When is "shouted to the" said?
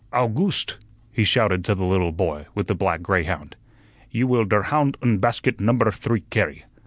1.23-1.83